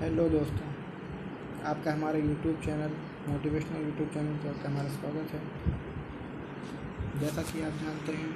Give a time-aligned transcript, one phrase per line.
[0.00, 0.66] Hello दोस्तों,
[1.66, 2.90] आपका हमारे YouTube channel
[3.28, 5.38] motivational YouTube channel पर आपका हमारा स्वागत है।
[7.20, 8.26] जैसा कि आप जानते हैं